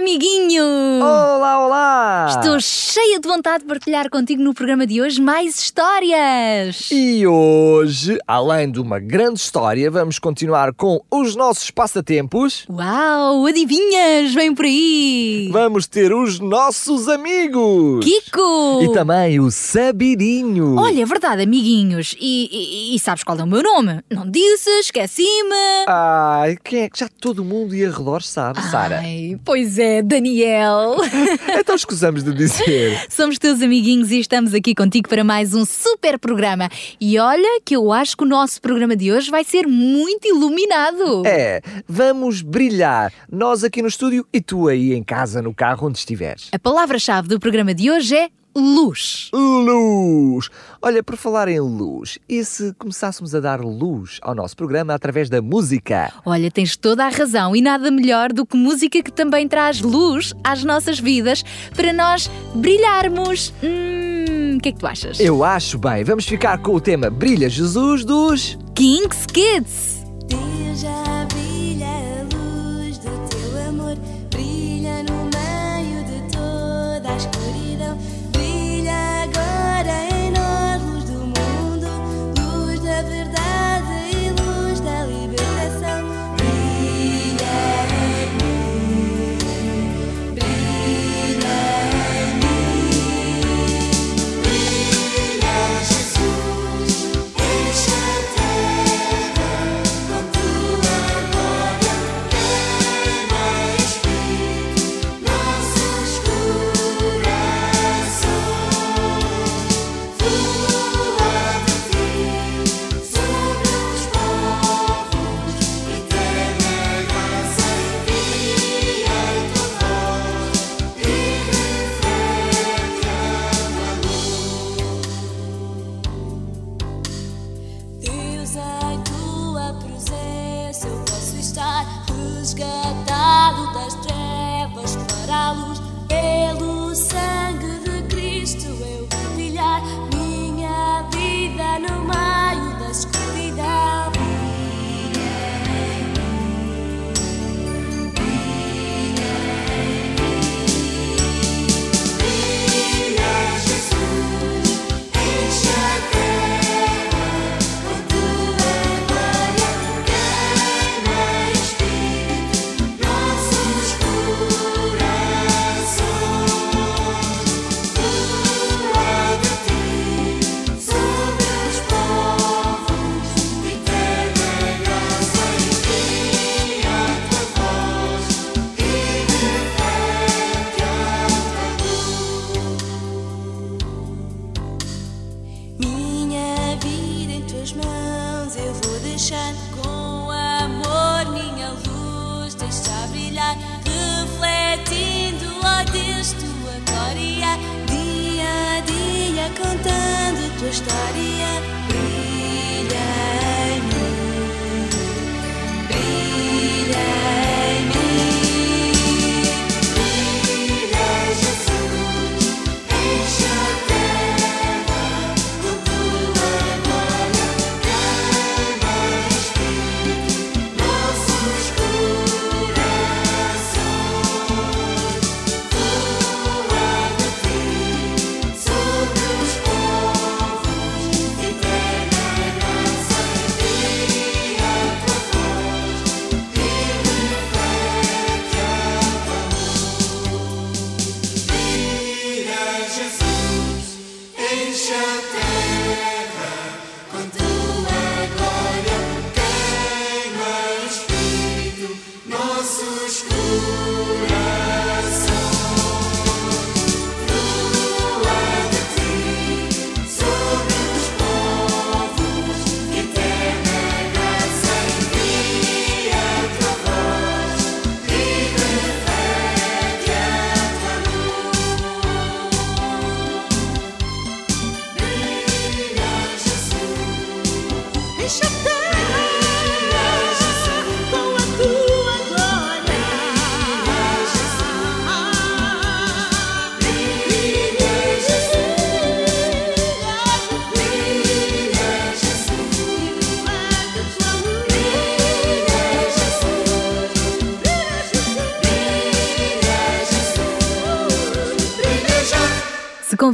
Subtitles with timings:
[0.00, 0.64] Amiguinho!
[1.02, 2.26] Olá, olá!
[2.30, 6.88] Estou cheia de vontade de partilhar contigo no programa de hoje mais histórias.
[6.90, 12.64] E hoje, além de uma grande história, vamos continuar com os nossos passatempos.
[12.70, 14.32] Uau, adivinhas?
[14.32, 15.50] Vem por aí!
[15.52, 18.02] Vamos ter os nossos amigos!
[18.02, 18.80] Kiko!
[18.82, 20.76] E também o Sabirinho.
[20.78, 22.16] Olha, é verdade, amiguinhos.
[22.18, 24.00] E, e- e sabes qual é o meu nome?
[24.08, 25.84] Não disse, esqueci-me.
[25.86, 29.00] Ai, quem é que já todo mundo e arredores sabe, Sara?
[29.00, 30.96] Ai, pois é, Daniel.
[31.60, 33.06] Então escusamos de dizer.
[33.08, 36.68] Somos teus amiguinhos e estamos aqui contigo para mais um super programa.
[37.00, 41.24] E olha que eu acho que o nosso programa de hoje vai ser muito iluminado.
[41.26, 43.12] É, vamos brilhar.
[43.30, 46.48] Nós aqui no estúdio e tu aí em casa, no carro, onde estiveres.
[46.52, 49.30] A palavra-chave do programa de hoje é luz.
[49.32, 50.48] Luz!
[50.82, 55.28] Olha, por falar em luz, e se começássemos a dar luz ao nosso programa através
[55.28, 56.12] da música?
[56.24, 60.32] Olha, tens toda a razão e nada melhor do que música que também traz luz
[60.42, 63.52] às nossas vidas para nós brilharmos.
[63.62, 65.20] Hum, o que é que tu achas?
[65.20, 68.58] Eu acho bem, vamos ficar com o tema Brilha Jesus dos.
[68.74, 70.00] Kings Kids.
[70.28, 71.19] Brilha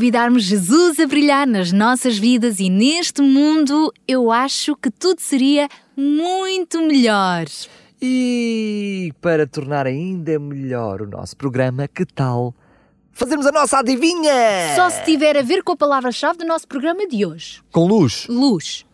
[0.07, 5.69] convidarmos Jesus a brilhar nas nossas vidas e neste mundo, eu acho que tudo seria
[5.97, 7.47] muito melhor.
[8.01, 12.55] E para tornar ainda melhor o nosso programa, que tal
[13.11, 14.33] fazermos a nossa adivinha?
[14.77, 18.29] Só se tiver a ver com a palavra-chave do nosso programa de hoje: Com luz.
[18.29, 18.87] luz.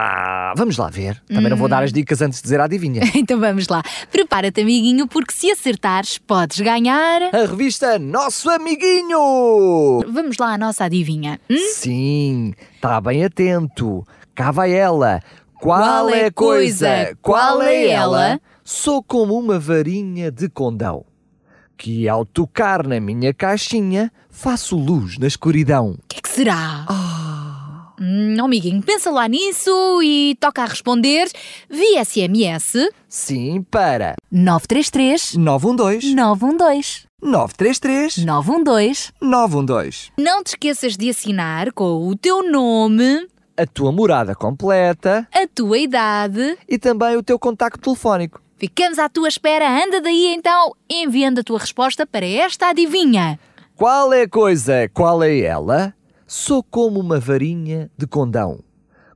[0.00, 1.20] Ah, vamos lá ver.
[1.26, 3.02] Também não vou dar as dicas antes de dizer a adivinha.
[3.16, 3.82] Então vamos lá.
[4.12, 7.20] Prepara-te, amiguinho, porque se acertares, podes ganhar.
[7.34, 10.00] A revista Nosso Amiguinho!
[10.08, 11.40] Vamos lá à nossa adivinha.
[11.50, 11.56] Hum?
[11.74, 14.06] Sim, está bem atento.
[14.36, 15.20] Cá vai ela.
[15.60, 17.16] Qual, Qual é é a coisa?
[17.20, 18.40] Qual é ela?
[18.62, 21.04] Sou como uma varinha de condão,
[21.76, 25.96] que ao tocar na minha caixinha faço luz na escuridão.
[26.04, 26.86] O que é que será?
[28.00, 29.70] Hum, amiguinho, pensa lá nisso
[30.02, 31.28] e toca a responder
[31.68, 40.10] via SMS Sim, para 933 912 912 933 912 912.
[40.16, 45.78] Não te esqueças de assinar com o teu nome, A tua morada completa a tua
[45.78, 46.56] idade.
[46.68, 48.40] e também o teu contacto telefónico.
[48.56, 49.68] Ficamos à tua espera.
[49.84, 53.38] Anda daí então, enviando a tua resposta para esta adivinha.
[53.76, 54.88] Qual é a coisa?
[54.92, 55.94] Qual é ela?
[56.30, 58.62] Sou como uma varinha de condão.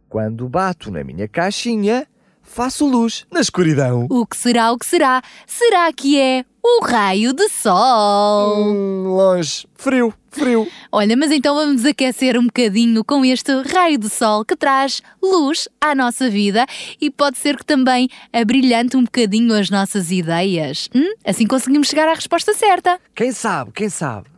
[0.08, 2.06] Quando bato na minha caixinha,
[2.40, 4.06] faço luz na escuridão.
[4.08, 5.20] O que será, o que será?
[5.46, 8.66] Será que é o raio de sol?
[8.66, 9.66] Hum, longe.
[9.74, 10.66] Frio, frio.
[10.90, 15.68] Olha, mas então vamos aquecer um bocadinho com este raio de sol que traz luz
[15.82, 16.64] à nossa vida
[16.98, 20.88] e pode ser que também abrilhante um bocadinho as nossas ideias.
[20.94, 21.12] Hum?
[21.26, 22.98] Assim conseguimos chegar à resposta certa.
[23.14, 24.31] Quem sabe, quem sabe?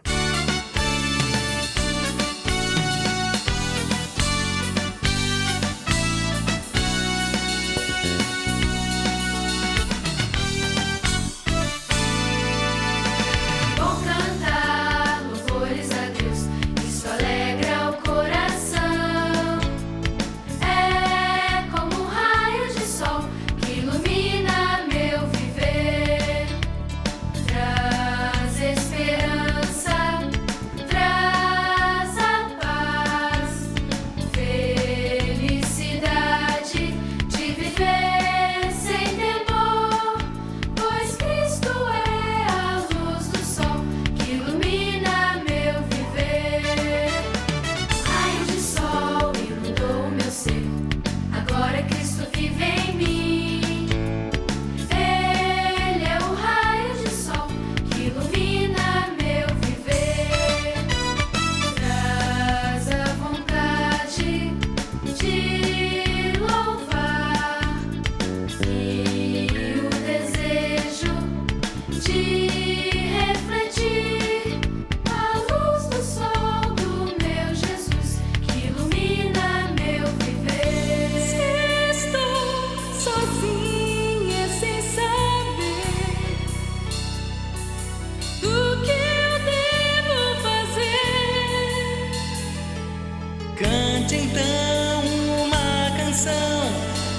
[94.04, 95.02] Cante então
[95.46, 96.68] uma canção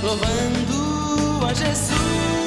[0.04, 2.44] louvando a Jesus.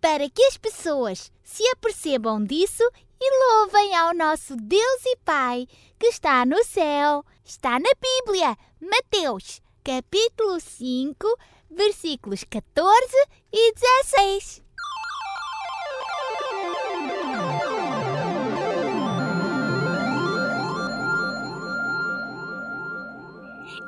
[0.00, 2.82] para que as pessoas se apercebam disso
[3.20, 5.66] e louvem ao nosso Deus e Pai
[5.98, 7.24] que está no céu.
[7.44, 11.26] Está na Bíblia, Mateus, capítulo 5,
[11.70, 12.90] versículos 14
[13.52, 14.62] e 16.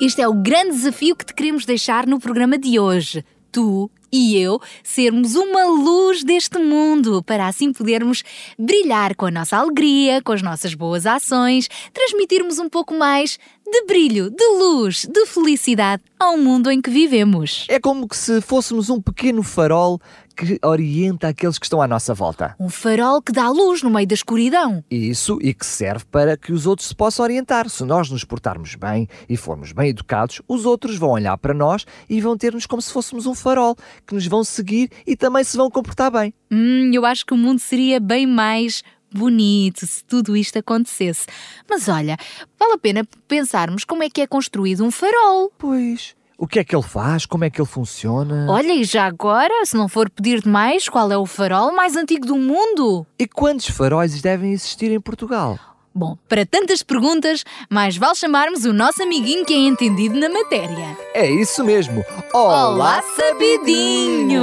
[0.00, 3.24] Este é o grande desafio que te queremos deixar no programa de hoje.
[3.52, 8.22] Tu e eu sermos uma luz deste mundo, para assim podermos
[8.58, 13.84] brilhar com a nossa alegria, com as nossas boas ações, transmitirmos um pouco mais de
[13.86, 17.64] brilho, de luz, de felicidade ao mundo em que vivemos.
[17.68, 20.00] É como se fôssemos um pequeno farol
[20.32, 22.54] que orienta aqueles que estão à nossa volta.
[22.58, 24.84] Um farol que dá luz no meio da escuridão.
[24.90, 27.68] Isso e que serve para que os outros se possam orientar.
[27.68, 31.84] Se nós nos portarmos bem e formos bem educados, os outros vão olhar para nós
[32.08, 35.56] e vão ter-nos como se fôssemos um farol, que nos vão seguir e também se
[35.56, 36.34] vão comportar bem.
[36.50, 41.26] Hum, eu acho que o mundo seria bem mais bonito se tudo isto acontecesse.
[41.68, 42.16] Mas olha,
[42.58, 45.52] vale a pena pensarmos como é que é construído um farol.
[45.58, 46.14] Pois.
[46.42, 47.24] O que é que ele faz?
[47.24, 48.48] Como é que ele funciona?
[48.50, 52.26] Olha, e já agora, se não for pedir demais, qual é o farol mais antigo
[52.26, 53.06] do mundo?
[53.16, 55.56] E quantos faróis devem existir em Portugal?
[55.94, 60.98] Bom, para tantas perguntas, mais vale chamarmos o nosso amiguinho que é entendido na matéria.
[61.14, 62.04] É isso mesmo.
[62.34, 64.42] Olá, sabidinho!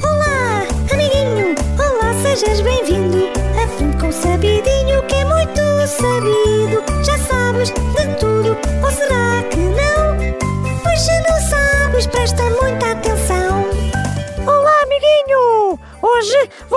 [0.00, 1.56] Olá, amiguinho!
[1.76, 3.18] Olá, sejas bem-vindo!
[3.60, 7.04] Aprende com o sabidinho que é muito sabido.
[7.04, 7.31] Já sabes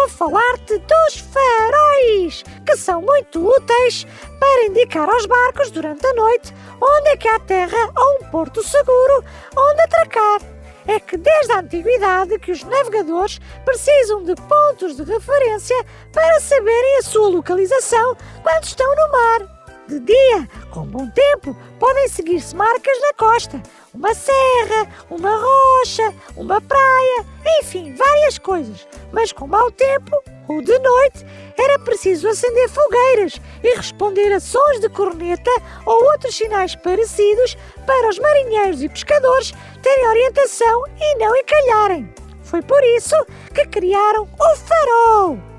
[0.05, 4.05] vou falar-te dos faróis, que são muito úteis
[4.39, 8.61] para indicar aos barcos durante a noite onde é que há terra ou um porto
[8.61, 9.23] seguro
[9.57, 10.41] onde atracar.
[10.87, 15.83] É que desde a antiguidade que os navegadores precisam de pontos de referência
[16.13, 19.54] para saberem a sua localização quando estão no mar.
[19.87, 23.61] De dia, com bom tempo, podem seguir-se marcas na costa,
[23.93, 27.25] uma serra, uma rocha, uma praia,
[27.59, 28.87] enfim, várias coisas.
[29.11, 31.23] Mas com mau tempo, ou de noite,
[31.55, 35.51] era preciso acender fogueiras e responder a sons de corneta
[35.85, 42.11] ou outros sinais parecidos para os marinheiros e pescadores terem orientação e não encalharem.
[42.41, 43.15] Foi por isso
[43.53, 45.54] que criaram o farol.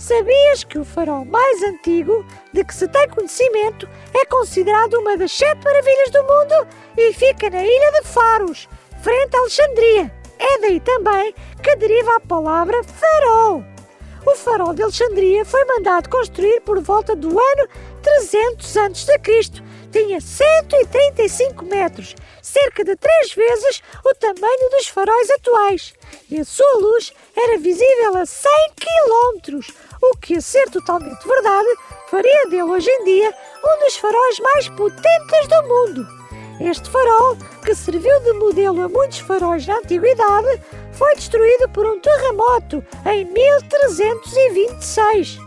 [0.00, 5.30] Sabias que o farol mais antigo de que se tem conhecimento é considerado uma das
[5.30, 6.66] sete maravilhas do mundo
[6.96, 8.66] e fica na ilha de Faros,
[9.02, 10.10] frente a Alexandria.
[10.38, 13.62] É daí também que deriva a palavra farol.
[14.26, 17.68] O farol de Alexandria foi mandado construir por volta do ano
[18.02, 19.20] 300 a.C.
[19.92, 25.94] Tinha 135 metros, cerca de três vezes o tamanho dos faróis atuais,
[26.30, 29.66] e a sua luz era visível a 100 quilómetros,
[30.02, 31.68] o que, ser totalmente verdade,
[32.08, 36.06] faria dele hoje em dia um dos faróis mais potentes do mundo.
[36.60, 40.60] Este farol, que serviu de modelo a muitos faróis na antiguidade,
[40.92, 45.38] foi destruído por um terremoto em 1326.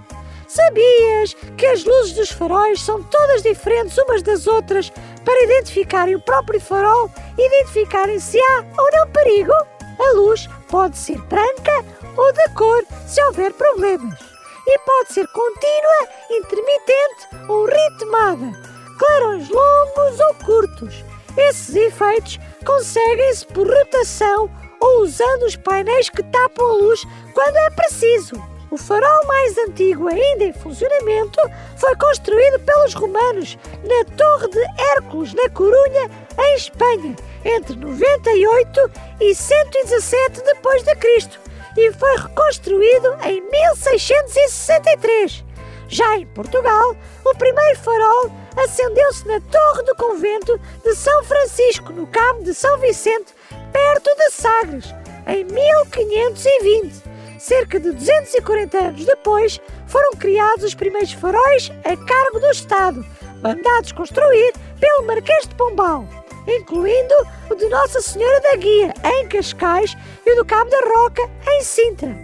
[0.48, 4.90] Sabias que as luzes dos faróis são todas diferentes umas das outras
[5.24, 9.54] para identificarem o próprio farol e identificarem se há ou não perigo?
[9.54, 11.86] A luz pode ser branca
[12.18, 14.33] ou de cor se houver problemas.
[14.66, 18.52] E pode ser contínua, intermitente ou ritmada,
[18.98, 21.04] clarões longos ou curtos.
[21.36, 27.02] Esses efeitos conseguem-se por rotação ou usando os painéis que tapam a luz
[27.34, 28.36] quando é preciso.
[28.74, 31.40] O farol mais antigo ainda em funcionamento
[31.78, 37.16] foi construído pelos romanos na Torre de Hércules, na Corunha, em Espanha,
[37.46, 38.92] entre 98
[39.22, 41.40] e 117 depois de Cristo,
[41.78, 45.44] e foi reconstruído em 1663.
[45.88, 52.08] Já em Portugal, o primeiro farol acendeu-se na Torre do Convento de São Francisco, no
[52.08, 53.34] Cabo de São Vicente,
[53.72, 54.94] perto de Sagres,
[55.28, 57.04] em 1520.
[57.40, 63.06] Cerca de 240 anos depois, foram criados os primeiros faróis a cargo do Estado,
[63.42, 66.08] mandados construir pelo Marquês de Pombal,
[66.48, 67.14] incluindo
[67.50, 69.96] o de Nossa Senhora da Guia, em Cascais,
[70.26, 72.16] e o do Cabo da Roca, em Sintra.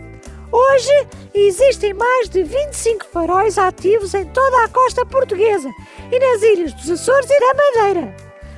[0.52, 5.70] Hoje existem mais de 25 faróis ativos em toda a costa portuguesa
[6.12, 8.16] e nas ilhas dos Açores e da Madeira.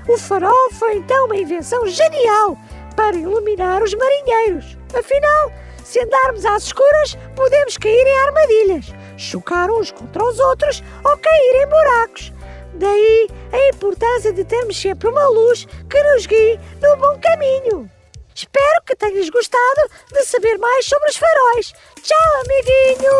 [0.07, 2.57] O farol foi então uma invenção genial
[2.95, 4.77] para iluminar os marinheiros.
[4.97, 5.51] Afinal,
[5.83, 11.63] se andarmos às escuras, podemos cair em armadilhas, chocar uns contra os outros ou cair
[11.63, 12.33] em buracos.
[12.73, 17.89] Daí a importância de termos sempre uma luz que nos guie no bom caminho.
[18.33, 21.73] Espero que tenhas gostado de saber mais sobre os faróis.
[22.01, 23.11] Tchau, amiguinho!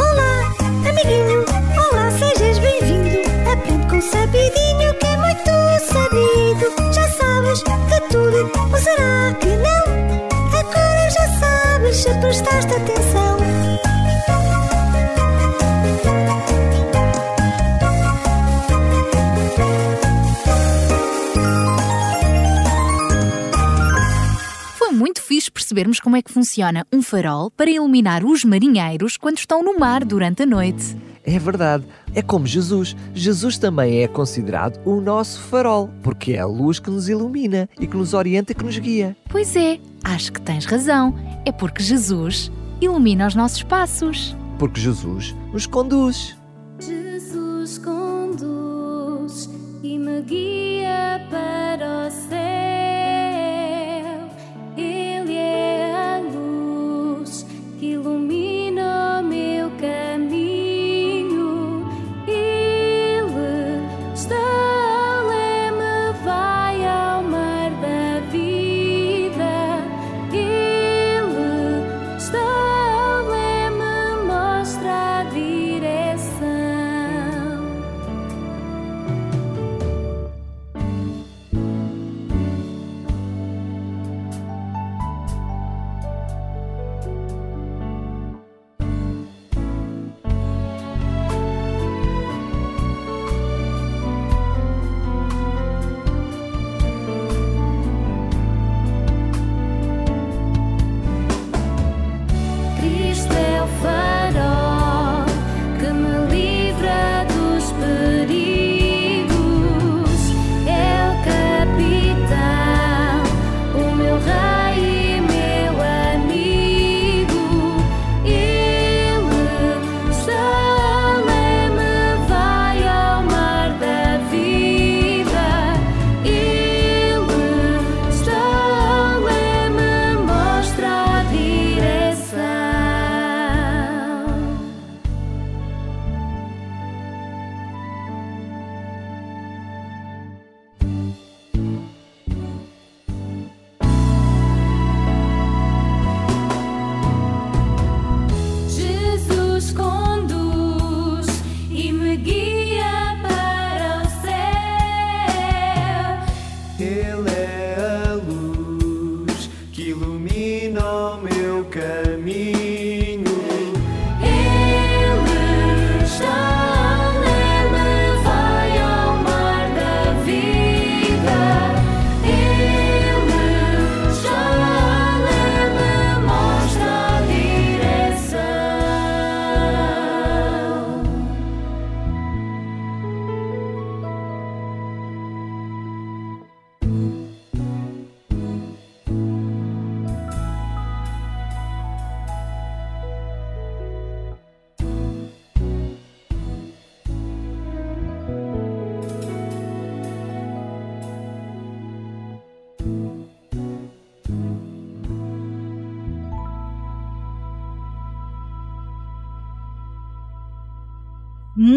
[0.00, 1.44] Olá, amiguinho!
[1.76, 3.28] Olá, sejas bem-vindo!
[3.52, 5.52] Aprende com sabidinho que é muito
[5.86, 6.92] sabido.
[6.92, 7.62] Já sabes
[11.98, 13.38] se prestaste atenção.
[24.76, 29.38] Foi muito fixe percebermos como é que funciona um farol para iluminar os marinheiros quando
[29.38, 30.96] estão no mar durante a noite.
[31.24, 31.84] É verdade,
[32.14, 32.96] é como Jesus.
[33.14, 37.86] Jesus também é considerado o nosso farol, porque é a luz que nos ilumina e
[37.86, 39.16] que nos orienta e que nos guia.
[39.28, 41.14] Pois é, acho que tens razão.
[41.44, 44.36] É porque Jesus ilumina os nossos passos.
[44.58, 46.36] Porque Jesus nos conduz.
[46.80, 49.48] Jesus conduz
[49.82, 52.27] e me guia para o céu.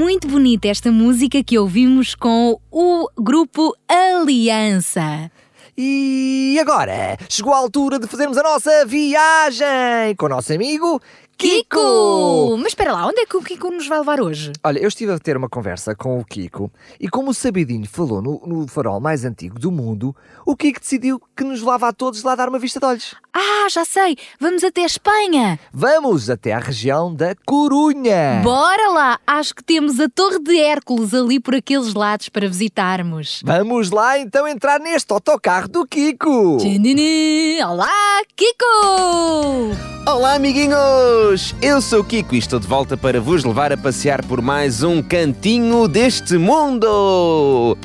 [0.01, 5.29] Muito bonita esta música que ouvimos com o grupo Aliança.
[5.77, 10.99] E agora chegou a altura de fazermos a nossa viagem com o nosso amigo
[11.37, 12.55] Kiko!
[12.57, 14.51] Mas espera lá, onde é que o Kiko nos vai levar hoje?
[14.63, 18.21] Olha, eu estive a ter uma conversa com o Kiko e como o Sabidinho falou
[18.21, 22.21] no, no farol mais antigo do mundo, o Kiko decidiu que nos levava a todos
[22.21, 23.15] lá dar uma vista de olhos.
[23.33, 24.17] Ah, já sei!
[24.41, 25.57] Vamos até a Espanha!
[25.73, 28.41] Vamos até à região da Corunha!
[28.43, 29.19] Bora lá!
[29.25, 33.41] Acho que temos a Torre de Hércules ali por aqueles lados para visitarmos.
[33.45, 36.57] Vamos lá então entrar neste autocarro do Kiko!
[36.57, 37.63] Tchanini!
[37.63, 39.77] Olá, Kiko!
[40.05, 41.55] Olá, amiguinhos!
[41.61, 44.83] Eu sou o Kiko e estou de volta para vos levar a passear por mais
[44.83, 47.77] um cantinho deste mundo!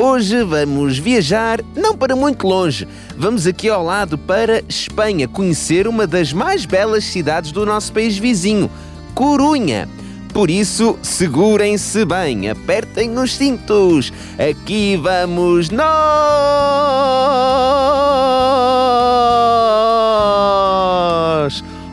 [0.00, 6.06] Hoje vamos viajar, não para muito longe, vamos aqui ao lado para Espanha conhecer uma
[6.06, 8.70] das mais belas cidades do nosso país vizinho,
[9.12, 9.88] Corunha.
[10.32, 14.12] Por isso, segurem-se bem, apertem os cintos.
[14.38, 15.84] Aqui vamos nós!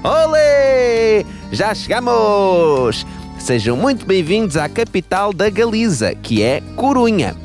[0.03, 1.25] Olê!
[1.51, 3.03] Já chegamos!
[3.39, 7.35] Sejam muito bem-vindos à capital da Galiza, que é Corunha.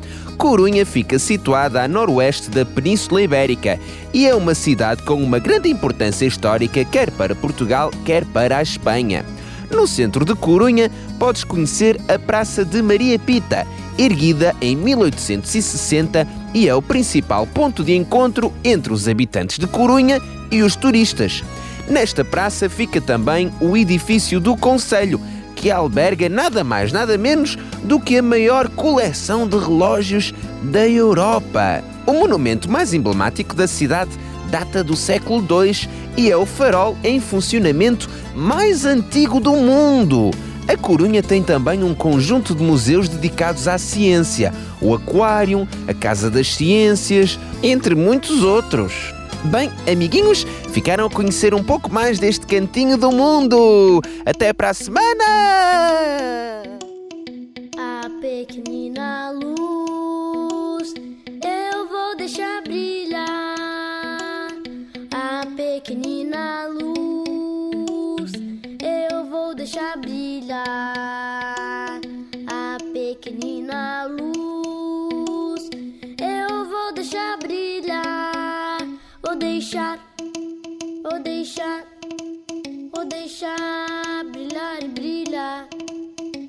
[0.41, 3.79] Corunha fica situada a noroeste da Península Ibérica
[4.11, 8.63] e é uma cidade com uma grande importância histórica quer para Portugal, quer para a
[8.63, 9.23] Espanha.
[9.69, 13.67] No centro de Corunha podes conhecer a Praça de Maria Pita,
[13.99, 20.19] erguida em 1860 e é o principal ponto de encontro entre os habitantes de Corunha
[20.49, 21.43] e os turistas.
[21.87, 25.21] Nesta praça fica também o edifício do Conselho,
[25.61, 31.83] que alberga nada mais nada menos do que a maior coleção de relógios da Europa.
[32.07, 34.09] O monumento mais emblemático da cidade
[34.49, 40.31] data do século II e é o farol em funcionamento mais antigo do mundo.
[40.67, 46.29] A Corunha tem também um conjunto de museus dedicados à ciência, o Aquário, a Casa
[46.29, 49.13] das Ciências, entre muitos outros.
[49.45, 54.01] Bem, amiguinhos, ficaram a conhecer um pouco mais deste cantinho do mundo.
[54.25, 55.80] Até para a semana!
[83.11, 85.67] Deixar brilhar e brilhar.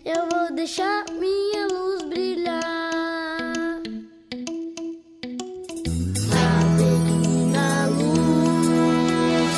[0.04, 3.80] Eu vou deixar minha luz brilhar.
[6.30, 9.50] A pequenina luz,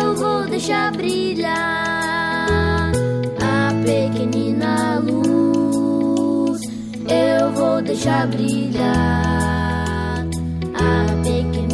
[0.00, 2.92] eu vou deixar brilhar.
[3.40, 6.62] A pequenina luz,
[7.08, 10.26] eu vou deixar brilhar.
[10.74, 11.71] A pequenina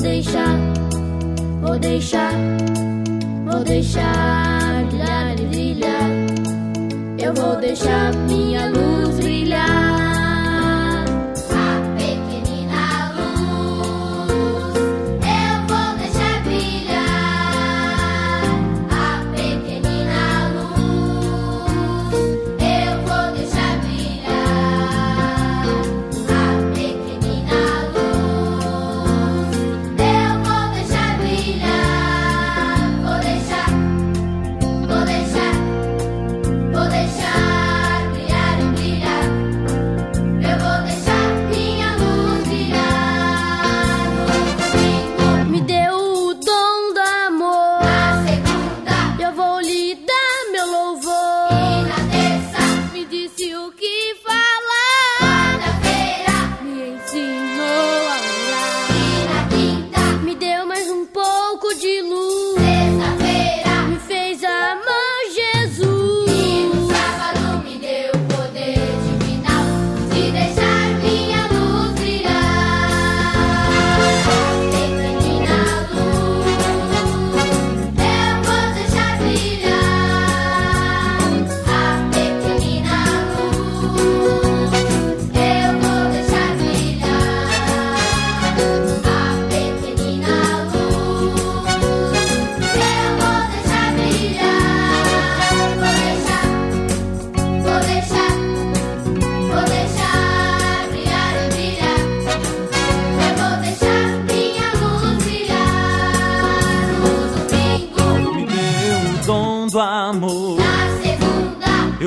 [0.00, 0.58] deixar.
[1.60, 2.32] Vou deixar,
[3.44, 6.10] vou deixar brilhar e brilhar.
[7.18, 10.09] Eu vou deixar minha luz brilhar.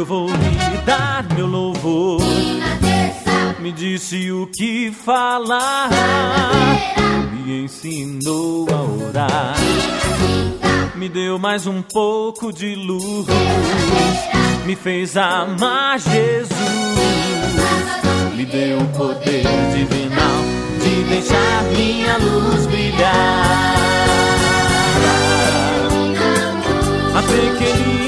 [0.04, 2.20] Eu vou lhe dar meu louvor.
[2.22, 5.90] e na terça, Me disse o que falar.
[7.32, 9.56] Me ensinou a orar.
[10.94, 13.28] Me deu mais um pouco de luz.
[14.66, 16.50] Me fez amar Jesus.
[18.36, 20.42] Me deu o poder divinal
[20.82, 23.76] de deixar minha luz brilhar.
[27.16, 28.03] A pequenina luz.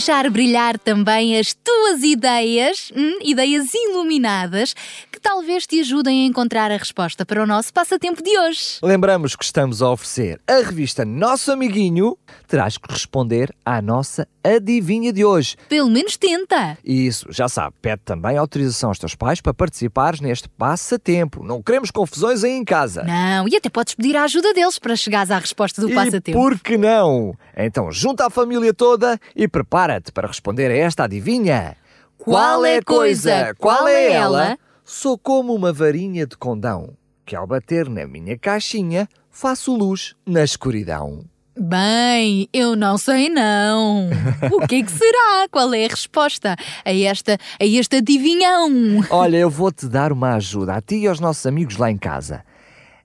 [0.00, 4.74] Deixar brilhar também as tuas ideias, hum, ideias iluminadas,
[5.20, 8.78] que talvez te ajudem a encontrar a resposta para o nosso passatempo de hoje.
[8.82, 12.16] Lembramos que estamos a oferecer a revista Nosso Amiguinho.
[12.48, 15.56] Terás que responder à nossa adivinha de hoje.
[15.68, 16.78] Pelo menos tenta.
[16.82, 21.44] Isso, já sabe, pede também autorização aos teus pais para participares neste passatempo.
[21.44, 23.02] Não queremos confusões aí em casa.
[23.04, 26.38] Não, e até podes pedir a ajuda deles para chegares à resposta do E passatempo.
[26.38, 27.34] por que não?
[27.54, 31.76] Então junta a família toda e prepara-te para responder a esta adivinha.
[32.16, 33.54] Qual é a coisa?
[33.58, 34.58] Qual é ela?
[34.92, 40.42] Sou como uma varinha de condão, que ao bater na minha caixinha faço luz na
[40.42, 41.24] escuridão.
[41.56, 44.10] Bem, eu não sei não.
[44.50, 45.46] O que é que será?
[45.48, 48.68] Qual é a resposta a esta, a este adivinhão?
[49.10, 52.44] Olha, eu vou-te dar uma ajuda a ti e aos nossos amigos lá em casa.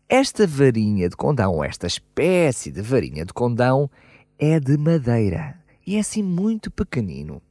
[0.10, 3.92] Esta varinha de condão, esta espécie de varinha de condão,
[4.40, 7.44] é de madeira e é assim muito pequenino.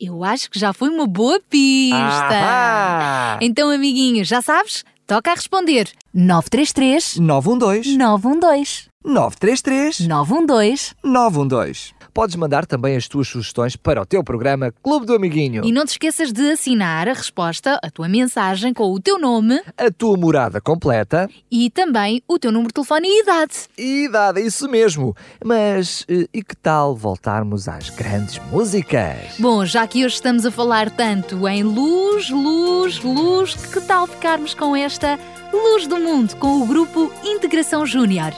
[0.00, 1.96] Eu acho que já foi uma boa pista.
[1.96, 3.38] Ahá!
[3.40, 4.84] Então, amiguinho, já sabes?
[5.06, 5.88] Toca a responder.
[6.12, 11.93] 933 912 912 933 912 912.
[12.14, 15.64] Podes mandar também as tuas sugestões para o teu programa Clube do Amiguinho.
[15.64, 19.60] E não te esqueças de assinar a resposta, a tua mensagem com o teu nome
[19.76, 23.54] A tua morada completa e também o teu número de telefone e idade.
[23.76, 25.12] e idade, é isso mesmo.
[25.44, 29.34] Mas eh, e que tal voltarmos às grandes músicas?
[29.40, 34.54] Bom, já que hoje estamos a falar tanto em luz, luz, luz, que tal ficarmos
[34.54, 35.18] com esta
[35.52, 38.32] Luz do Mundo com o grupo Integração Júnior?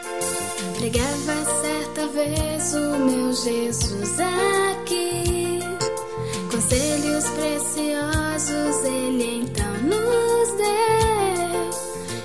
[0.79, 1.36] Pregava
[3.43, 5.61] Jesus aqui.
[6.51, 11.71] Conselhos preciosos ele então nos deu.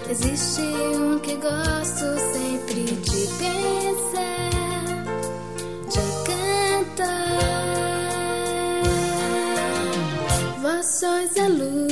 [0.09, 4.49] Existe um que gosto sempre de pensar,
[5.89, 7.31] de cantar.
[10.61, 11.90] Vós sois a luz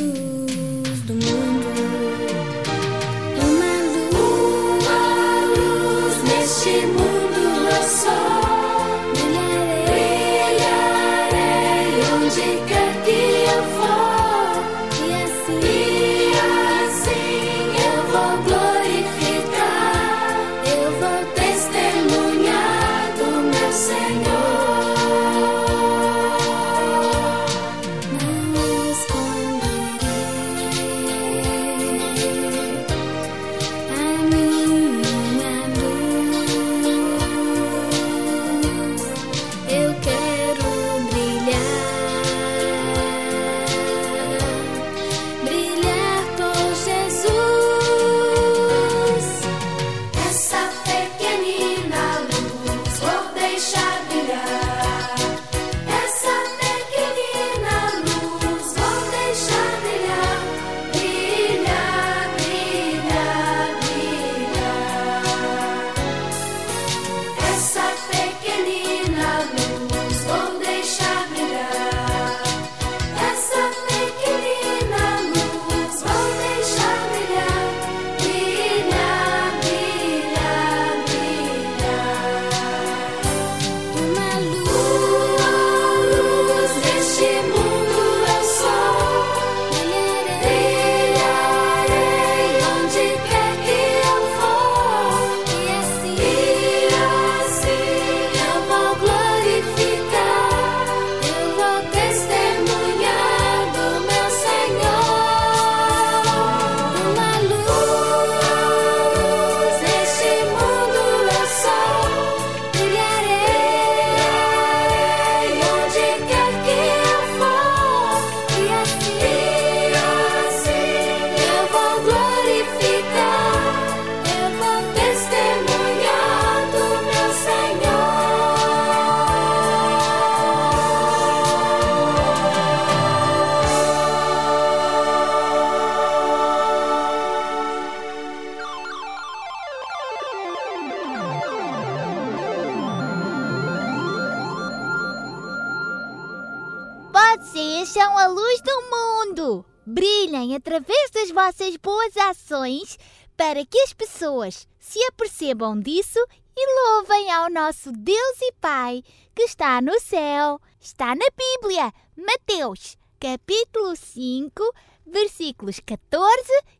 [149.89, 152.97] Brilhem através das vossas boas ações
[153.35, 156.19] para que as pessoas se apercebam disso
[156.55, 160.61] e louvem ao nosso Deus e Pai que está no céu.
[160.79, 164.63] Está na Bíblia, Mateus, capítulo 5,
[165.07, 166.29] versículos 14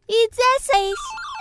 [0.08, 1.39] e 16.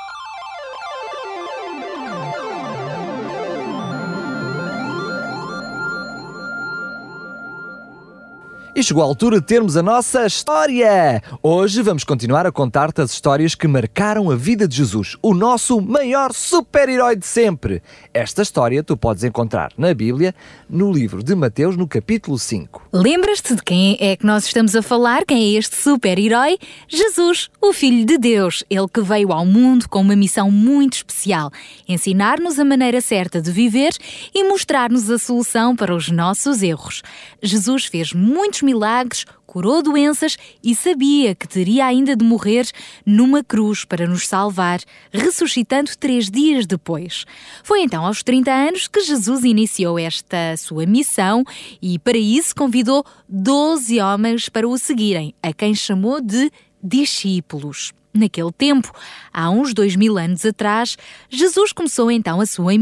[8.78, 11.20] E chegou a altura de termos a nossa história!
[11.42, 15.80] Hoje vamos continuar a contar-te as histórias que marcaram a vida de Jesus, o nosso
[15.80, 17.82] maior super-herói de sempre.
[18.14, 20.32] Esta história tu podes encontrar na Bíblia,
[20.70, 22.90] no livro de Mateus, no capítulo 5.
[22.92, 25.24] Lembras-te de quem é que nós estamos a falar?
[25.24, 26.56] Quem é este super-herói?
[26.86, 28.62] Jesus, o Filho de Deus.
[28.70, 31.50] Ele que veio ao mundo com uma missão muito especial:
[31.88, 33.90] ensinar-nos a maneira certa de viver
[34.32, 37.02] e mostrar-nos a solução para os nossos erros.
[37.42, 42.68] Jesus fez muitos milagres, curou doenças e sabia que teria ainda de morrer
[43.04, 47.24] numa cruz para nos salvar, ressuscitando três dias depois.
[47.62, 51.44] Foi então aos 30 anos que Jesus iniciou esta sua missão
[51.81, 56.50] e, para isso, convidou 12 homens para o seguirem, a quem chamou de
[56.83, 57.94] discípulos.
[58.12, 58.92] Naquele tempo,
[59.33, 60.98] há uns dois mil anos atrás,
[61.31, 62.74] Jesus começou então a sua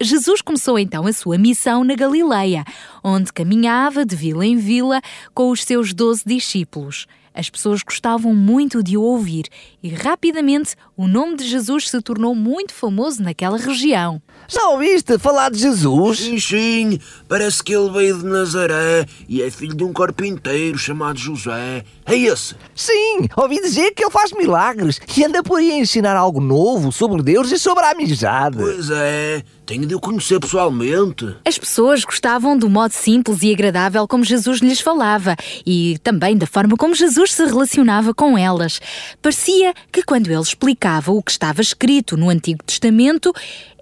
[0.00, 2.64] Jesus começou então a sua missão na Galileia,
[3.02, 5.00] onde caminhava de vila em vila
[5.32, 7.06] com os seus doze discípulos.
[7.32, 9.46] As pessoas gostavam muito de o ouvir
[9.82, 14.20] e rapidamente o nome de Jesus se tornou muito famoso naquela região.
[14.46, 16.18] Já ouviste falar de Jesus?
[16.18, 17.00] Sim, sim.
[17.28, 21.84] Parece que ele veio de Nazaré e é filho de um carpinteiro chamado José.
[22.06, 22.54] É esse?
[22.74, 26.92] Sim, ouvi dizer que ele faz milagres e anda por aí a ensinar algo novo
[26.92, 28.58] sobre Deus e sobre a amizade.
[28.58, 29.42] Pois é.
[29.64, 31.36] Tenho de o conhecer pessoalmente.
[31.42, 36.46] As pessoas gostavam do modo simples e agradável como Jesus lhes falava e também da
[36.46, 38.78] forma como Jesus se relacionava com elas.
[39.22, 43.32] Parecia que quando ele explicava o que estava escrito no Antigo Testamento,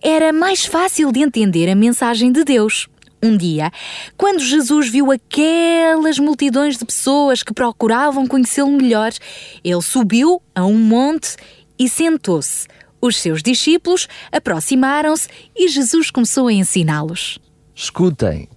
[0.03, 2.89] era mais fácil de entender a mensagem de Deus.
[3.23, 3.71] Um dia,
[4.17, 9.13] quando Jesus viu aquelas multidões de pessoas que procuravam conhecê-lo melhor,
[9.63, 11.37] ele subiu a um monte
[11.79, 12.67] e sentou-se.
[13.01, 17.39] Os seus discípulos aproximaram-se e Jesus começou a ensiná-los.
[17.73, 18.49] Escutem.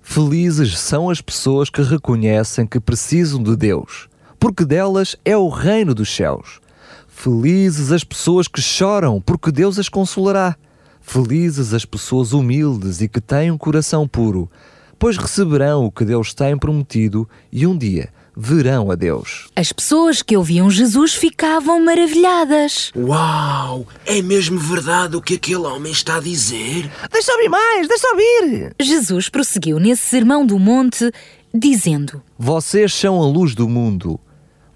[0.00, 5.94] Felizes são as pessoas que reconhecem que precisam de Deus, porque delas é o reino
[5.94, 6.58] dos céus.
[7.06, 10.56] Felizes as pessoas que choram, porque Deus as consolará.
[11.12, 14.48] Felizes as pessoas humildes e que têm um coração puro,
[14.96, 19.48] pois receberão o que Deus tem prometido e um dia verão a Deus.
[19.56, 22.92] As pessoas que ouviam Jesus ficavam maravilhadas.
[22.96, 23.88] Uau!
[24.06, 26.88] É mesmo verdade o que aquele homem está a dizer?
[27.10, 28.72] Deixa ouvir mais, deixa ouvir!
[28.80, 31.10] Jesus prosseguiu nesse sermão do monte,
[31.52, 34.20] dizendo: Vocês são a luz do mundo.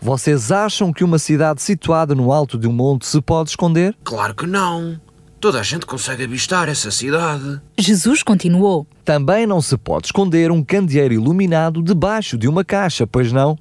[0.00, 3.96] Vocês acham que uma cidade situada no alto de um monte se pode esconder?
[4.02, 5.00] Claro que não.
[5.44, 7.60] Toda a gente consegue avistar essa cidade.
[7.78, 13.30] Jesus continuou: Também não se pode esconder um candeeiro iluminado debaixo de uma caixa, pois
[13.30, 13.54] não?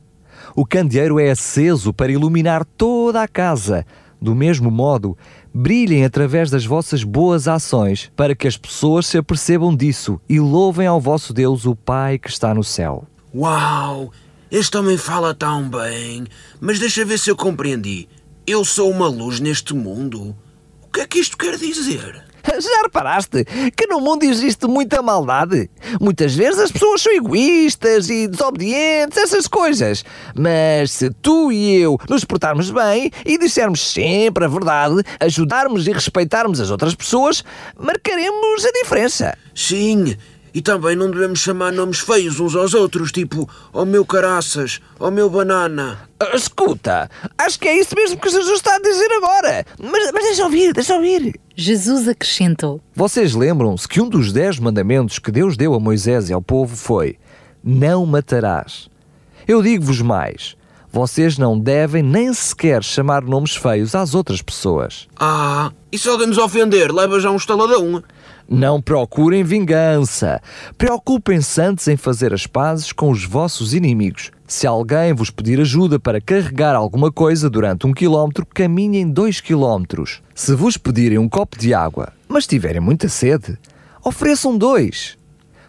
[0.55, 3.85] O candeeiro é aceso para iluminar toda a casa.
[4.21, 5.17] Do mesmo modo,
[5.53, 10.87] brilhem através das vossas boas ações, para que as pessoas se apercebam disso e louvem
[10.87, 13.05] ao vosso Deus, o Pai que está no céu.
[13.35, 14.09] Uau!
[14.49, 16.27] Este homem fala tão bem.
[16.61, 18.07] Mas deixa ver se eu compreendi.
[18.47, 20.33] Eu sou uma luz neste mundo.
[20.93, 22.23] O que é que isto quer dizer?
[22.45, 23.43] Já reparaste
[23.75, 25.67] que no mundo existe muita maldade?
[25.99, 30.05] Muitas vezes as pessoas são egoístas e desobedientes, essas coisas.
[30.37, 35.91] Mas se tu e eu nos portarmos bem e dissermos sempre a verdade, ajudarmos e
[35.91, 37.43] respeitarmos as outras pessoas,
[37.75, 39.35] marcaremos a diferença.
[39.55, 40.15] Sim,
[40.53, 45.09] e também não devemos chamar nomes feios uns aos outros, tipo, ó meu caraças, ó
[45.09, 46.07] meu banana.
[46.33, 49.65] Escuta, acho que é isso mesmo que Jesus está a dizer agora.
[49.79, 51.39] Mas, mas deixa ouvir, deixa ouvir.
[51.55, 56.33] Jesus acrescentou: Vocês lembram-se que um dos dez mandamentos que Deus deu a Moisés e
[56.33, 57.17] ao povo foi:
[57.63, 58.87] Não matarás.
[59.47, 60.55] Eu digo-vos mais:
[60.93, 65.07] vocês não devem nem sequer chamar nomes feios às outras pessoas.
[65.19, 68.03] Ah, e se alguém nos ofender, leva já um estaladão.
[68.47, 70.41] Não procurem vingança.
[70.77, 74.31] Preocupem-se antes em fazer as pazes com os vossos inimigos.
[74.45, 80.21] Se alguém vos pedir ajuda para carregar alguma coisa durante um quilómetro, caminhem dois quilómetros.
[80.35, 83.57] Se vos pedirem um copo de água, mas tiverem muita sede,
[84.03, 85.17] ofereçam dois.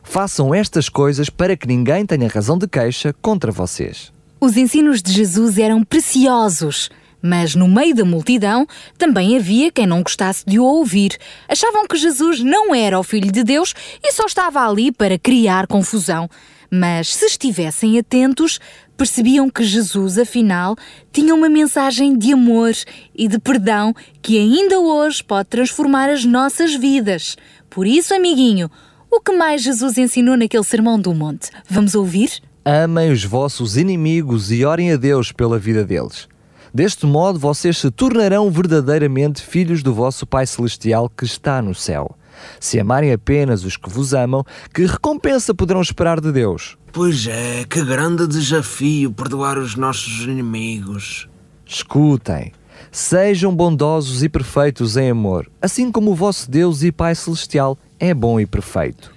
[0.03, 4.13] Façam estas coisas para que ninguém tenha razão de queixa contra vocês.
[4.39, 6.91] Os ensinos de Jesus eram preciosos.
[7.27, 8.67] Mas no meio da multidão
[8.99, 11.17] também havia quem não gostasse de o ouvir.
[11.49, 13.73] Achavam que Jesus não era o Filho de Deus
[14.03, 16.29] e só estava ali para criar confusão.
[16.71, 18.61] Mas se estivessem atentos,
[18.95, 20.77] percebiam que Jesus, afinal,
[21.11, 22.75] tinha uma mensagem de amor
[23.15, 27.39] e de perdão que ainda hoje pode transformar as nossas vidas.
[27.71, 28.71] Por isso, amiguinho,
[29.11, 31.49] o que mais Jesus ensinou naquele sermão do monte?
[31.71, 32.43] Vamos ouvir?
[32.63, 36.29] Amem os vossos inimigos e orem a Deus pela vida deles.
[36.75, 42.19] Deste modo, vocês se tornarão verdadeiramente filhos do vosso Pai Celestial que está no céu.
[42.59, 44.45] Se amarem apenas os que vos amam,
[44.75, 46.77] que recompensa poderão esperar de Deus?
[46.93, 51.29] Pois é, que grande desafio perdoar os nossos inimigos.
[51.65, 52.51] Escutem.
[52.91, 58.13] Sejam bondosos e perfeitos em amor, assim como o vosso Deus e Pai Celestial é
[58.13, 59.14] bom e perfeito.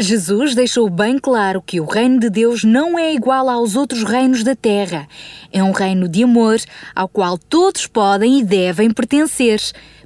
[0.00, 4.42] Jesus deixou bem claro que o reino de Deus não é igual aos outros reinos
[4.42, 5.06] da terra.
[5.52, 6.58] É um reino de amor
[6.94, 9.60] ao qual todos podem e devem pertencer.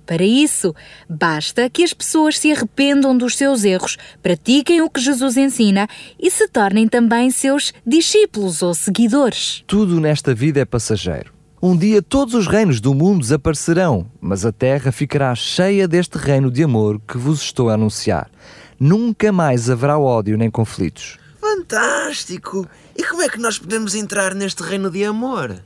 [0.05, 0.75] Para isso,
[1.09, 5.89] basta que as pessoas se arrependam dos seus erros, pratiquem o que Jesus ensina
[6.21, 9.63] e se tornem também seus discípulos ou seguidores.
[9.67, 11.33] Tudo nesta vida é passageiro.
[11.63, 16.51] Um dia todos os reinos do mundo desaparecerão, mas a terra ficará cheia deste reino
[16.51, 18.31] de amor que vos estou a anunciar.
[18.79, 21.19] Nunca mais haverá ódio nem conflitos.
[21.41, 22.67] Fantástico!
[22.97, 25.61] E como é que nós podemos entrar neste reino de amor?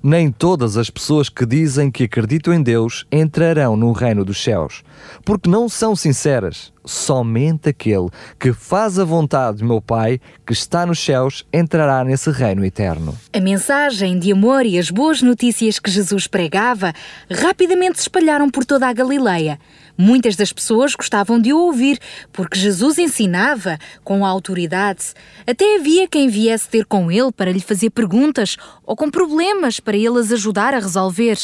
[0.00, 4.84] Nem todas as pessoas que dizem que acreditam em Deus entrarão no reino dos céus,
[5.24, 6.72] porque não são sinceras.
[6.84, 8.08] Somente aquele
[8.38, 13.18] que faz a vontade do meu Pai, que está nos céus, entrará nesse reino eterno.
[13.32, 16.94] A mensagem de amor e as boas notícias que Jesus pregava
[17.28, 19.58] rapidamente se espalharam por toda a Galileia.
[20.00, 21.98] Muitas das pessoas gostavam de o ouvir,
[22.32, 25.12] porque Jesus ensinava com autoridade.
[25.44, 29.96] Até havia quem viesse ter com ele para lhe fazer perguntas ou com problemas para
[29.96, 31.36] ele as ajudar a resolver.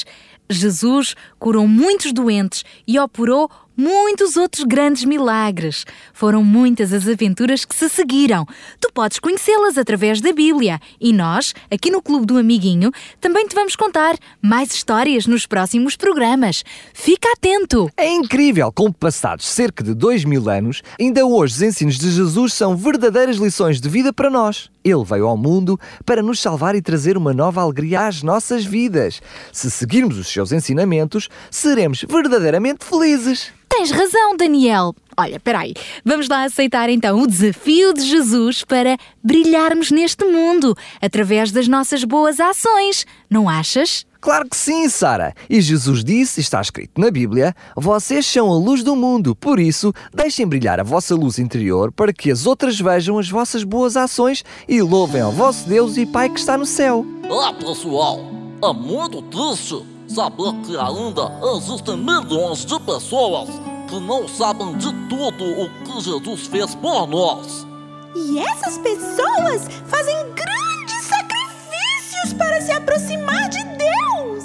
[0.48, 5.84] Jesus curou muitos doentes e operou muitos outros grandes milagres.
[6.12, 8.46] Foram muitas as aventuras que se seguiram.
[8.80, 10.80] Tu podes conhecê-las através da Bíblia.
[11.00, 15.96] E nós, aqui no Clube do Amiguinho, também te vamos contar mais histórias nos próximos
[15.96, 16.64] programas.
[16.92, 17.90] Fica atento!
[17.96, 22.52] É incrível como, passados cerca de dois mil anos, ainda hoje os ensinos de Jesus
[22.52, 24.70] são verdadeiras lições de vida para nós.
[24.84, 29.22] Ele veio ao mundo para nos salvar e trazer uma nova alegria às nossas vidas.
[29.50, 33.50] Se seguirmos os seus ensinamentos, seremos verdadeiramente felizes.
[33.76, 34.94] Tens razão, Daniel.
[35.16, 41.50] Olha, peraí, vamos lá aceitar então o desafio de Jesus para brilharmos neste mundo através
[41.50, 44.06] das nossas boas ações, não achas?
[44.20, 45.34] Claro que sim, Sara.
[45.50, 49.92] E Jesus disse, está escrito na Bíblia: Vocês são a luz do mundo, por isso
[50.14, 54.44] deixem brilhar a vossa luz interior para que as outras vejam as vossas boas ações
[54.68, 57.04] e louvem ao vosso Deus e Pai que está no céu.
[57.28, 58.20] Ah, pessoal,
[58.62, 63.48] é muito triste saber que ainda existem milhões de pessoas
[63.88, 67.66] que não sabem de tudo o que Jesus fez por nós.
[68.14, 74.44] E essas pessoas fazem grandes sacrifícios para se aproximar de Deus.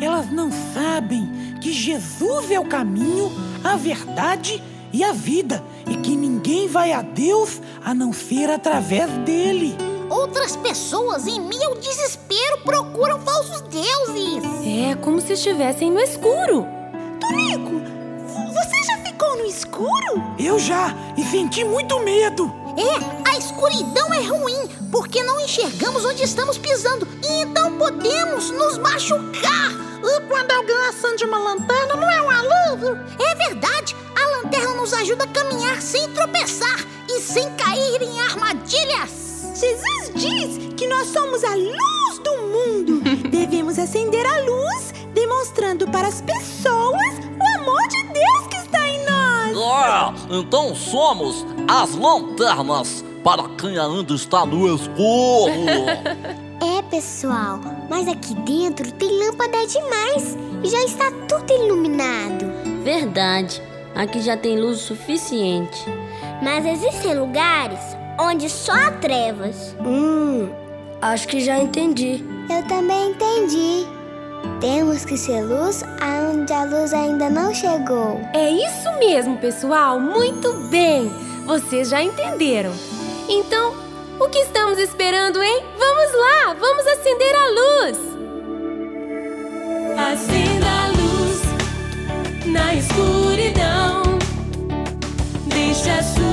[0.00, 1.28] Elas não sabem
[1.60, 3.30] que Jesus é o caminho,
[3.62, 9.10] a verdade e a vida, e que ninguém vai a Deus a não ser através
[9.18, 9.76] dele.
[10.10, 14.42] Outras pessoas, em meu desespero, procuram falsos deuses.
[14.66, 16.66] É como se estivessem no escuro.
[17.20, 17.80] Tonico,
[18.52, 20.34] você já ficou no escuro?
[20.36, 22.52] Eu já, e senti muito medo.
[22.76, 28.78] É, a escuridão é ruim, porque não enxergamos onde estamos pisando e então podemos nos
[28.78, 29.70] machucar.
[30.02, 32.98] E quando alguém acende uma lanterna, não é um alívio?
[33.18, 39.29] É verdade, a lanterna nos ajuda a caminhar sem tropeçar e sem cair em armadilhas.
[39.60, 43.02] Jesus diz que nós somos a luz do mundo.
[43.28, 49.04] Devemos acender a luz, demonstrando para as pessoas o amor de Deus que está em
[49.04, 49.58] nós.
[49.62, 55.52] Ah, então somos as lanternas para quem ainda está no escuro.
[56.62, 57.58] É, pessoal,
[57.88, 62.44] mas aqui dentro tem lâmpada demais e já está tudo iluminado.
[62.84, 63.62] Verdade,
[63.94, 65.86] aqui já tem luz suficiente.
[66.42, 67.80] Mas existem lugares
[68.20, 69.74] onde só há trevas.
[69.80, 70.50] Hum,
[71.00, 72.22] acho que já entendi.
[72.50, 73.86] Eu também entendi.
[74.60, 78.20] Temos que ser luz aonde a luz ainda não chegou.
[78.34, 79.98] É isso mesmo, pessoal.
[79.98, 81.10] Muito bem.
[81.46, 82.72] Vocês já entenderam.
[83.28, 83.74] Então,
[84.18, 85.62] o que estamos esperando, hein?
[85.78, 87.98] Vamos lá, vamos acender a luz.
[90.12, 91.40] Acenda a luz
[92.46, 94.02] na escuridão.
[95.46, 96.29] Deixa a sua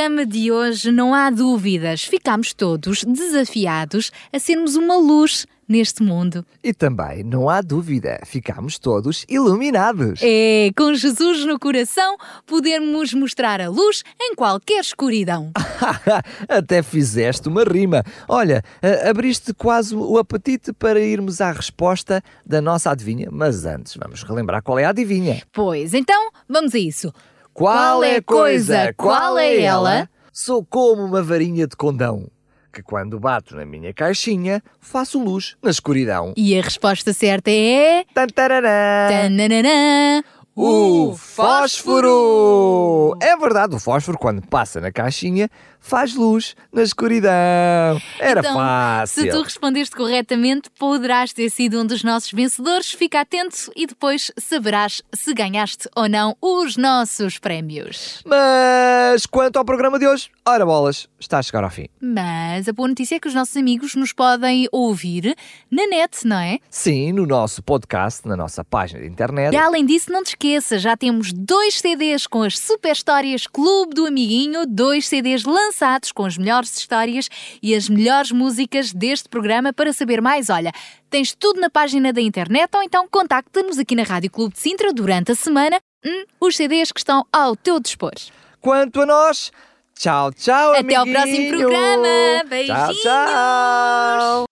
[0.00, 6.44] programa de hoje não há dúvidas, ficamos todos desafiados a sermos uma luz neste mundo.
[6.64, 10.18] E também, não há dúvida, ficamos todos iluminados.
[10.22, 15.52] É, com Jesus no coração, podermos mostrar a luz em qualquer escuridão.
[16.48, 18.02] Até fizeste uma rima.
[18.26, 23.28] Olha, a- abriste quase o apetite para irmos à resposta da nossa adivinha.
[23.30, 25.42] Mas antes, vamos relembrar qual é a adivinha.
[25.52, 27.12] Pois, então, vamos a isso.
[27.60, 28.94] Qual é a coisa?
[28.96, 30.08] Qual é ela?
[30.32, 32.26] Sou como uma varinha de condão,
[32.72, 36.32] que quando bato na minha caixinha, faço luz na escuridão.
[36.38, 38.06] E a resposta certa é.
[38.14, 40.24] Tananana.
[40.56, 43.14] O fósforo!
[43.20, 45.50] É verdade, o fósforo, quando passa na caixinha,
[45.80, 48.00] faz luz na escuridão.
[48.18, 49.22] Era então, fácil.
[49.22, 52.92] Se tu respondeste corretamente, poderás ter sido um dos nossos vencedores.
[52.92, 58.22] Fica atento e depois saberás se ganhaste ou não os nossos prémios.
[58.24, 61.88] Mas quanto ao programa de hoje, ora bolas, está a chegar ao fim.
[62.00, 65.34] Mas a boa notícia é que os nossos amigos nos podem ouvir
[65.70, 66.58] na net, não é?
[66.68, 69.52] Sim, no nosso podcast, na nossa página de internet.
[69.52, 73.94] E além disso, não te esqueças, já temos dois CDs com as super histórias Clube
[73.94, 75.69] do Amiguinho, dois CDs lançados
[76.14, 77.28] com as melhores histórias
[77.62, 79.72] e as melhores músicas deste programa.
[79.72, 80.72] Para saber mais, olha,
[81.08, 84.92] tens tudo na página da internet ou então contacta-nos aqui na Rádio Clube de Sintra
[84.92, 85.78] durante a semana.
[86.04, 88.12] Hum, os CDs que estão ao teu dispor.
[88.60, 89.50] Quanto a nós,
[89.94, 91.58] tchau, tchau, Até ao próximo amiguinho.
[91.58, 92.44] programa.
[92.48, 92.96] Beijinhos.
[93.02, 94.49] Tchau, tchau.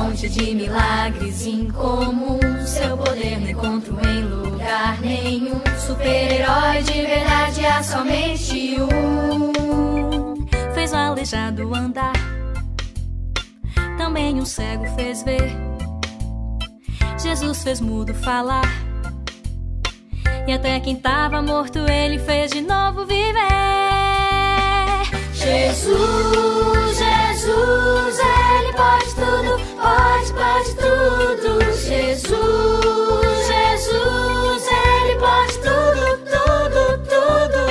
[0.00, 2.68] Monte de milagres incomuns.
[2.68, 5.60] Seu poder não encontro em lugar nenhum.
[5.78, 9.52] Super-herói de verdade há somente um.
[10.74, 12.12] Fez o aleijado andar,
[13.98, 15.54] também um cego fez ver.
[17.18, 18.66] Jesus fez mudo falar,
[20.46, 23.50] e até quem tava morto ele fez de novo viver.
[25.34, 28.39] Jesus, Jesus, Ele
[28.80, 31.60] pode tudo, pode, pode tudo.
[31.72, 32.36] Jesus,
[33.46, 37.62] Jesus, Ele pode tudo, tudo, tudo.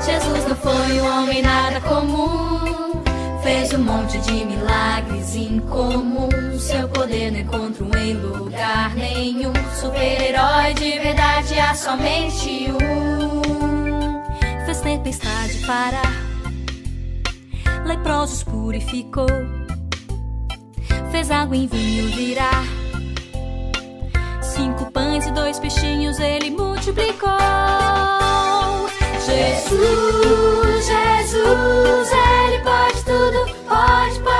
[0.00, 2.19] Jesus não foi um homem nada comum.
[3.90, 6.62] Monte de milagres incomuns.
[6.62, 9.52] Seu poder não encontro em lugar nenhum.
[9.74, 14.64] Super-herói de verdade há somente um.
[14.64, 16.14] Fez tempestade parar,
[17.84, 19.26] leprosos purificou,
[21.10, 22.64] fez água em vinho virar.
[24.40, 27.30] Cinco pães e dois peixinhos ele multiplicou.
[29.26, 32.89] Jesus, Jesus, Ele pode
[33.70, 34.39] pode, pode